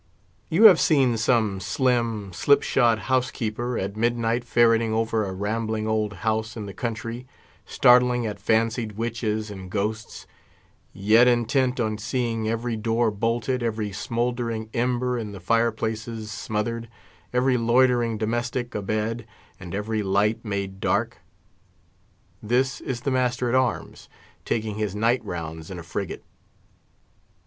You 0.49 0.63
have 0.63 0.79
seen 0.81 1.15
some 1.15 1.59
slim, 1.59 2.33
slip 2.33 2.63
shod 2.63 2.97
housekeeper, 3.05 3.77
at 3.77 3.95
midnight 3.95 4.43
ferreting 4.43 4.91
over 4.91 5.23
a 5.23 5.31
rambling 5.31 5.87
old 5.87 6.11
house 6.25 6.57
in 6.57 6.65
the 6.65 6.73
country, 6.73 7.27
startling 7.67 8.25
at 8.25 8.39
fancied 8.39 8.93
witches 8.93 9.51
and 9.51 9.69
ghosts, 9.69 10.25
yet 10.91 11.27
intent 11.27 11.79
on 11.79 11.99
seeing 11.99 12.49
every 12.49 12.75
door 12.75 13.11
bolted, 13.11 13.61
every 13.61 13.91
smouldering 13.91 14.71
ember 14.73 15.19
in 15.19 15.33
the 15.33 15.39
fireplaces 15.39 16.31
smothered, 16.31 16.89
every 17.31 17.55
loitering 17.57 18.17
domestic 18.17 18.73
abed, 18.73 19.27
and 19.59 19.75
every 19.75 20.01
light 20.01 20.43
made 20.43 20.79
dark. 20.79 21.17
This 22.41 22.81
is 22.81 23.01
the 23.01 23.11
master 23.11 23.49
at 23.49 23.53
arms 23.55 24.09
taking 24.45 24.77
his 24.79 24.95
night 24.95 25.23
rounds 25.23 25.69
in 25.69 25.77
a 25.77 25.83
frigate. 25.83 26.23